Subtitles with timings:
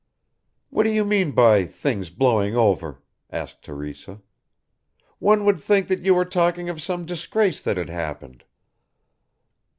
[0.71, 4.19] "What do you mean by things blowing over?" asked Teresa.
[5.19, 8.43] "One would think that you were talking of some disgrace that had happened."